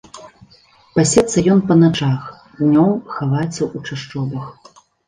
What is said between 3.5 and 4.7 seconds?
ў чашчобах.